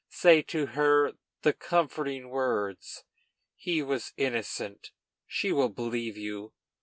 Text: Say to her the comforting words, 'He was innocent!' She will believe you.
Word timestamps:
Say 0.09 0.41
to 0.41 0.65
her 0.65 1.11
the 1.43 1.53
comforting 1.53 2.29
words, 2.29 3.03
'He 3.55 3.83
was 3.83 4.13
innocent!' 4.17 4.89
She 5.27 5.51
will 5.51 5.69
believe 5.69 6.17
you. 6.17 6.53